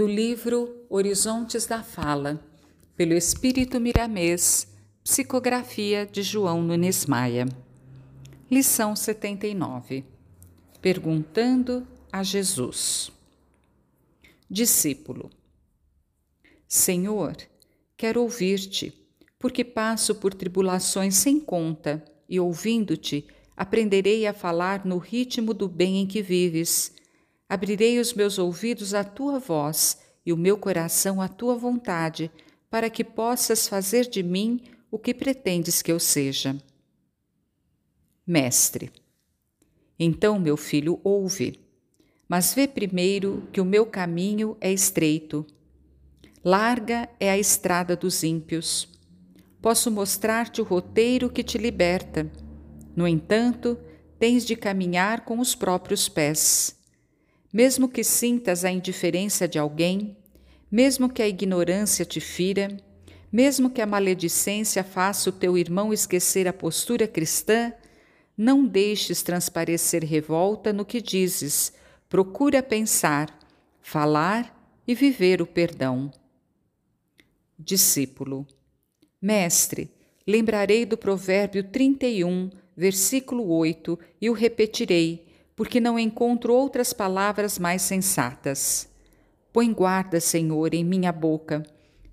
do 0.00 0.06
livro 0.06 0.86
Horizontes 0.88 1.66
da 1.66 1.82
Fala, 1.82 2.42
pelo 2.96 3.12
Espírito 3.12 3.78
Miramês, 3.78 4.66
psicografia 5.04 6.06
de 6.06 6.22
João 6.22 6.62
Nunes 6.62 7.04
Maia. 7.04 7.46
Lição 8.50 8.96
79. 8.96 10.02
Perguntando 10.80 11.86
a 12.10 12.22
Jesus. 12.22 13.12
Discípulo. 14.50 15.28
Senhor, 16.66 17.36
quero 17.94 18.22
ouvir-te, 18.22 18.94
porque 19.38 19.62
passo 19.62 20.14
por 20.14 20.32
tribulações 20.32 21.14
sem 21.14 21.38
conta, 21.38 22.02
e 22.26 22.40
ouvindo-te, 22.40 23.26
aprenderei 23.54 24.26
a 24.26 24.32
falar 24.32 24.86
no 24.86 24.96
ritmo 24.96 25.52
do 25.52 25.68
bem 25.68 25.98
em 25.98 26.06
que 26.06 26.22
vives 26.22 26.90
Abrirei 27.50 27.98
os 27.98 28.14
meus 28.14 28.38
ouvidos 28.38 28.94
à 28.94 29.02
tua 29.02 29.40
voz 29.40 29.98
e 30.24 30.32
o 30.32 30.36
meu 30.36 30.56
coração 30.56 31.20
à 31.20 31.26
tua 31.26 31.56
vontade, 31.56 32.30
para 32.70 32.88
que 32.88 33.02
possas 33.02 33.66
fazer 33.66 34.08
de 34.08 34.22
mim 34.22 34.60
o 34.88 34.96
que 34.96 35.12
pretendes 35.12 35.82
que 35.82 35.90
eu 35.90 35.98
seja. 35.98 36.56
Mestre. 38.24 38.92
Então, 39.98 40.38
meu 40.38 40.56
filho, 40.56 41.00
ouve, 41.02 41.58
mas 42.28 42.54
vê 42.54 42.68
primeiro 42.68 43.48
que 43.52 43.60
o 43.60 43.64
meu 43.64 43.84
caminho 43.84 44.56
é 44.60 44.72
estreito. 44.72 45.44
Larga 46.44 47.08
é 47.18 47.32
a 47.32 47.36
estrada 47.36 47.96
dos 47.96 48.22
ímpios. 48.22 48.88
Posso 49.60 49.90
mostrar-te 49.90 50.60
o 50.60 50.64
roteiro 50.64 51.28
que 51.28 51.42
te 51.42 51.58
liberta. 51.58 52.30
No 52.94 53.08
entanto, 53.08 53.76
tens 54.20 54.46
de 54.46 54.54
caminhar 54.54 55.24
com 55.24 55.40
os 55.40 55.56
próprios 55.56 56.08
pés. 56.08 56.79
Mesmo 57.52 57.88
que 57.88 58.04
sintas 58.04 58.64
a 58.64 58.70
indiferença 58.70 59.48
de 59.48 59.58
alguém, 59.58 60.16
mesmo 60.70 61.08
que 61.08 61.20
a 61.20 61.28
ignorância 61.28 62.04
te 62.04 62.20
fira, 62.20 62.76
mesmo 63.32 63.70
que 63.70 63.80
a 63.80 63.86
maledicência 63.86 64.84
faça 64.84 65.30
o 65.30 65.32
teu 65.32 65.58
irmão 65.58 65.92
esquecer 65.92 66.46
a 66.46 66.52
postura 66.52 67.08
cristã, 67.08 67.72
não 68.36 68.64
deixes 68.64 69.22
transparecer 69.22 70.04
revolta 70.04 70.72
no 70.72 70.84
que 70.84 71.00
dizes, 71.00 71.72
procura 72.08 72.62
pensar, 72.62 73.36
falar 73.80 74.56
e 74.86 74.94
viver 74.94 75.42
o 75.42 75.46
perdão. 75.46 76.10
Discípulo. 77.58 78.46
Mestre, 79.20 79.90
lembrarei 80.26 80.86
do 80.86 80.96
provérbio 80.96 81.64
31, 81.64 82.50
versículo 82.76 83.52
8, 83.52 83.98
e 84.20 84.30
o 84.30 84.32
repetirei 84.32 85.29
porque 85.60 85.78
não 85.78 85.98
encontro 85.98 86.54
outras 86.54 86.94
palavras 86.94 87.58
mais 87.58 87.82
sensatas. 87.82 88.88
Põe 89.52 89.70
guarda, 89.74 90.18
Senhor, 90.18 90.72
em 90.72 90.82
minha 90.82 91.12
boca, 91.12 91.62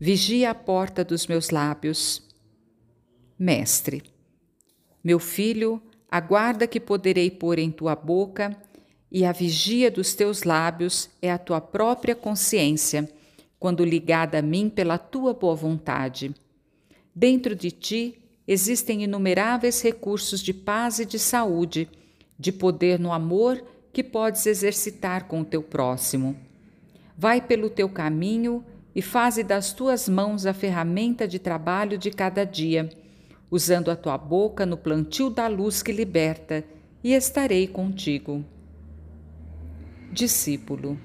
vigia 0.00 0.50
a 0.50 0.54
porta 0.54 1.04
dos 1.04 1.28
meus 1.28 1.50
lábios. 1.50 2.28
Mestre, 3.38 4.02
meu 5.04 5.20
filho, 5.20 5.80
aguarda 6.10 6.66
que 6.66 6.80
poderei 6.80 7.30
pôr 7.30 7.60
em 7.60 7.70
tua 7.70 7.94
boca, 7.94 8.50
e 9.12 9.24
a 9.24 9.30
vigia 9.30 9.92
dos 9.92 10.12
teus 10.12 10.42
lábios 10.42 11.08
é 11.22 11.30
a 11.30 11.38
tua 11.38 11.60
própria 11.60 12.16
consciência, 12.16 13.08
quando 13.60 13.84
ligada 13.84 14.40
a 14.40 14.42
mim 14.42 14.68
pela 14.68 14.98
tua 14.98 15.32
boa 15.32 15.54
vontade. 15.54 16.34
Dentro 17.14 17.54
de 17.54 17.70
ti 17.70 18.18
existem 18.44 19.04
inumeráveis 19.04 19.80
recursos 19.82 20.40
de 20.42 20.52
paz 20.52 20.98
e 20.98 21.06
de 21.06 21.20
saúde 21.20 21.88
de 22.38 22.52
poder 22.52 22.98
no 22.98 23.12
amor 23.12 23.62
que 23.92 24.02
podes 24.02 24.46
exercitar 24.46 25.26
com 25.26 25.40
o 25.40 25.44
teu 25.44 25.62
próximo. 25.62 26.36
Vai 27.16 27.40
pelo 27.40 27.70
teu 27.70 27.88
caminho 27.88 28.64
e 28.94 29.00
faze 29.00 29.42
das 29.42 29.72
tuas 29.72 30.08
mãos 30.08 30.46
a 30.46 30.52
ferramenta 30.52 31.26
de 31.26 31.38
trabalho 31.38 31.96
de 31.96 32.10
cada 32.10 32.44
dia, 32.44 32.90
usando 33.50 33.90
a 33.90 33.96
tua 33.96 34.18
boca 34.18 34.66
no 34.66 34.76
plantio 34.76 35.30
da 35.30 35.46
luz 35.46 35.82
que 35.82 35.92
liberta, 35.92 36.64
e 37.02 37.12
estarei 37.12 37.66
contigo. 37.66 38.44
Discípulo. 40.10 40.98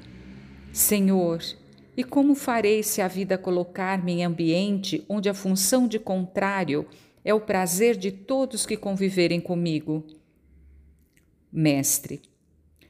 Senhor, 0.73 1.41
e 1.95 2.03
como 2.03 2.34
farei 2.34 2.81
se 2.81 3.01
a 3.01 3.07
vida 3.07 3.38
colocar-me 3.38 4.13
em 4.13 4.25
ambiente 4.25 5.05
onde 5.07 5.29
a 5.29 5.34
função 5.34 5.88
de 5.88 6.00
contrário 6.00 6.88
é 7.23 7.34
o 7.34 7.41
prazer 7.41 7.95
de 7.95 8.11
todos 8.11 8.66
que 8.66 8.78
conviverem 8.78 9.39
comigo? 9.39 10.03
Mestre, 11.51 12.22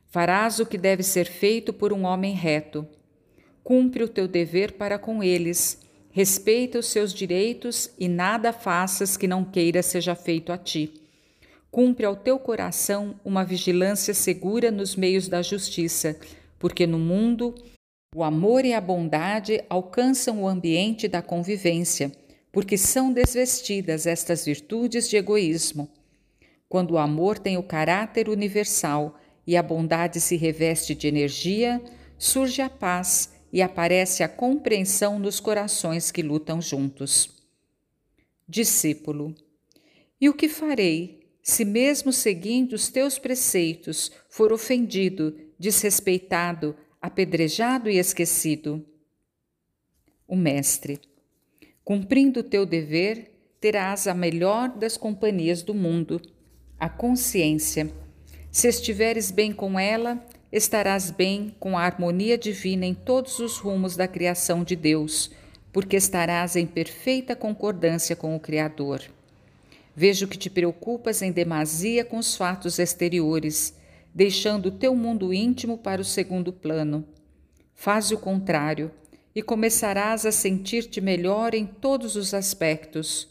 farás 0.08 0.60
o 0.60 0.66
que 0.68 0.78
deve 0.78 1.02
ser 1.02 1.26
feito 1.26 1.74
por 1.74 1.92
um 1.92 2.04
homem 2.04 2.36
reto. 2.36 2.88
Cumpre 3.64 4.04
o 4.04 4.08
teu 4.08 4.28
dever 4.28 4.74
para 4.74 5.00
com 5.00 5.24
eles, 5.24 5.80
respeita 6.12 6.78
os 6.78 6.86
seus 6.86 7.12
direitos 7.12 7.90
e 7.98 8.08
nada 8.08 8.54
faças 8.54 9.18
que 9.18 9.28
não 9.28 9.44
queira 9.44 9.82
seja 9.82 10.14
feito 10.14 10.52
a 10.52 10.58
ti. 10.58 10.94
Cumpre 11.72 12.06
ao 12.06 12.16
teu 12.16 12.38
coração 12.38 13.20
uma 13.26 13.44
vigilância 13.44 14.14
segura 14.14 14.70
nos 14.70 14.96
meios 14.96 15.28
da 15.28 15.42
justiça, 15.42 16.20
porque 16.60 16.86
no 16.86 17.00
mundo 17.00 17.56
o 18.14 18.24
amor 18.24 18.66
e 18.66 18.74
a 18.74 18.82
bondade 18.82 19.64
alcançam 19.70 20.44
o 20.44 20.48
ambiente 20.48 21.08
da 21.08 21.22
convivência, 21.22 22.12
porque 22.52 22.78
são 22.78 23.12
desvestidas 23.12 24.06
estas 24.06 24.46
virtudes 24.46 25.10
de 25.10 25.16
egoísmo. 25.18 25.90
Quando 26.72 26.92
o 26.92 26.98
amor 26.98 27.38
tem 27.38 27.58
o 27.58 27.64
caráter 27.64 28.30
universal 28.30 29.20
e 29.46 29.58
a 29.58 29.62
bondade 29.62 30.22
se 30.22 30.38
reveste 30.38 30.96
de 30.96 31.06
energia, 31.06 31.84
surge 32.18 32.62
a 32.62 32.70
paz 32.70 33.34
e 33.52 33.62
aparece 33.62 34.24
a 34.24 34.30
compreensão 34.30 35.20
nos 35.20 35.42
corações 35.42 36.12
que 36.12 36.24
lutam 36.24 36.62
juntos. 36.62 37.44
Discípulo, 38.48 39.36
e 40.20 40.30
o 40.30 40.34
que 40.34 40.48
farei 40.48 41.28
se, 41.44 41.66
mesmo 41.66 42.14
seguindo 42.14 42.72
os 42.72 42.88
teus 42.88 43.20
preceitos, 43.20 44.10
for 44.30 44.54
ofendido, 44.54 45.38
desrespeitado, 45.60 46.74
apedrejado 47.02 47.90
e 47.90 47.98
esquecido? 47.98 48.86
O 50.26 50.38
Mestre, 50.38 51.02
cumprindo 51.84 52.40
o 52.40 52.44
teu 52.44 52.66
dever, 52.66 53.30
terás 53.60 54.08
a 54.08 54.14
melhor 54.14 54.70
das 54.70 54.96
companhias 54.96 55.62
do 55.62 55.74
mundo 55.74 56.22
a 56.82 56.90
consciência. 56.90 57.92
Se 58.52 58.68
estiveres 58.68 59.30
bem 59.30 59.54
com 59.54 59.80
ela, 59.80 60.20
estarás 60.52 61.12
bem 61.12 61.56
com 61.60 61.78
a 61.78 61.84
harmonia 61.84 62.36
divina 62.36 62.88
em 62.88 62.96
todos 62.96 63.38
os 63.38 63.60
rumos 63.60 63.96
da 63.96 64.08
criação 64.08 64.64
de 64.64 64.76
Deus, 64.76 65.30
porque 65.72 65.96
estarás 65.96 66.56
em 66.56 66.66
perfeita 66.66 67.36
concordância 67.36 68.16
com 68.16 68.36
o 68.36 68.40
Criador. 68.40 69.04
Vejo 69.96 70.28
que 70.28 70.40
te 70.40 70.50
preocupas 70.50 71.22
em 71.22 71.32
demasia 71.32 72.04
com 72.04 72.18
os 72.18 72.36
fatos 72.36 72.80
exteriores, 72.80 73.76
deixando 74.12 74.70
o 74.70 74.72
teu 74.72 74.96
mundo 74.96 75.32
íntimo 75.32 75.78
para 75.78 76.02
o 76.02 76.06
segundo 76.06 76.52
plano. 76.52 77.06
Faz 77.76 78.10
o 78.10 78.18
contrário 78.18 78.90
e 79.36 79.44
começarás 79.44 80.26
a 80.26 80.32
sentir-te 80.32 81.00
melhor 81.00 81.54
em 81.54 81.64
todos 81.64 82.16
os 82.16 82.34
aspectos 82.34 83.31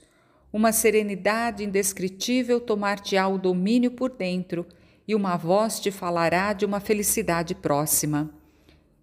uma 0.52 0.72
serenidade 0.72 1.64
indescritível 1.64 2.60
tomar-te-á 2.60 3.28
o 3.28 3.38
domínio 3.38 3.90
por 3.92 4.10
dentro, 4.10 4.66
e 5.06 5.14
uma 5.14 5.36
voz 5.36 5.80
te 5.80 5.90
falará 5.90 6.52
de 6.52 6.64
uma 6.64 6.78
felicidade 6.78 7.54
próxima. 7.54 8.32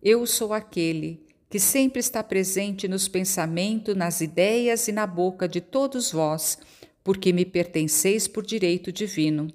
Eu 0.02 0.25
sou 0.25 0.53
aquele 0.53 1.25
que 1.50 1.59
sempre 1.59 2.00
está 2.00 2.24
presente 2.24 2.88
nos 2.88 3.07
pensamentos, 3.07 3.96
nas 3.96 4.22
ideias 4.22 4.88
e 4.88 4.91
na 4.91 5.07
boca 5.07 5.47
de 5.47 5.62
todos 5.62 6.12
vós, 6.12 6.57
porque 7.03 7.31
me 7.31 7.46
pertenceis 7.46 8.27
por 8.27 8.45
direito 8.45 8.92
divino. 8.92 9.48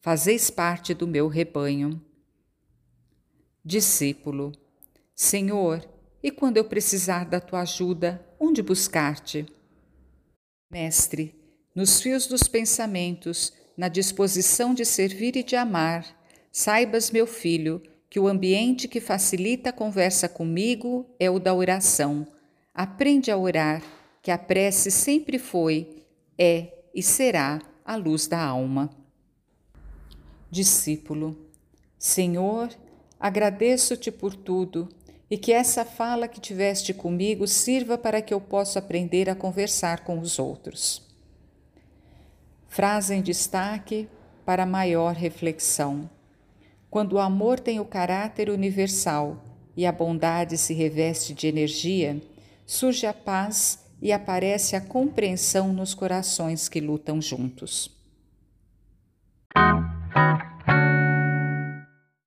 Fazeis 0.00 0.50
parte 0.50 0.94
do 0.94 1.06
meu 1.06 1.28
rebanho. 1.28 2.00
Discípulo, 3.64 4.52
Senhor, 5.14 5.86
e 6.22 6.30
quando 6.30 6.56
eu 6.56 6.64
precisar 6.64 7.24
da 7.24 7.40
tua 7.40 7.60
ajuda, 7.60 8.24
onde 8.40 8.62
buscar-te? 8.62 9.46
Mestre, 10.70 11.34
nos 11.74 12.02
fios 12.02 12.26
dos 12.26 12.42
pensamentos, 12.42 13.54
na 13.74 13.88
disposição 13.88 14.74
de 14.74 14.84
servir 14.84 15.34
e 15.34 15.42
de 15.42 15.56
amar, 15.56 16.04
saibas, 16.52 17.10
meu 17.10 17.26
filho, 17.26 17.82
que 18.10 18.20
o 18.20 18.28
ambiente 18.28 18.86
que 18.86 19.00
facilita 19.00 19.70
a 19.70 19.72
conversa 19.72 20.28
comigo 20.28 21.06
é 21.18 21.30
o 21.30 21.38
da 21.38 21.54
oração. 21.54 22.26
Aprende 22.74 23.30
a 23.30 23.38
orar, 23.38 23.82
que 24.22 24.30
a 24.30 24.36
prece 24.36 24.90
sempre 24.90 25.38
foi, 25.38 26.04
é 26.36 26.74
e 26.94 27.02
será 27.02 27.62
a 27.82 27.96
luz 27.96 28.26
da 28.26 28.38
alma. 28.38 28.90
Discípulo, 30.50 31.48
Senhor, 31.98 32.68
agradeço-te 33.18 34.10
por 34.10 34.34
tudo 34.34 34.86
e 35.30 35.36
que 35.36 35.52
essa 35.52 35.84
fala 35.84 36.26
que 36.26 36.40
tiveste 36.40 36.94
comigo 36.94 37.46
sirva 37.46 37.98
para 37.98 38.22
que 38.22 38.32
eu 38.32 38.40
possa 38.40 38.78
aprender 38.78 39.28
a 39.28 39.34
conversar 39.34 40.04
com 40.04 40.18
os 40.18 40.38
outros. 40.38 41.06
Frase 42.66 43.14
em 43.14 43.22
destaque 43.22 44.08
para 44.44 44.64
maior 44.64 45.14
reflexão. 45.14 46.08
Quando 46.90 47.14
o 47.14 47.18
amor 47.18 47.60
tem 47.60 47.80
o 47.80 47.84
caráter 47.84 48.48
universal 48.48 49.42
e 49.76 49.84
a 49.84 49.92
bondade 49.92 50.56
se 50.56 50.72
reveste 50.72 51.34
de 51.34 51.46
energia, 51.46 52.20
surge 52.64 53.06
a 53.06 53.12
paz 53.12 53.84
e 54.00 54.12
aparece 54.12 54.76
a 54.76 54.80
compreensão 54.80 55.72
nos 55.72 55.92
corações 55.92 56.68
que 56.68 56.80
lutam 56.80 57.20
juntos. 57.20 57.97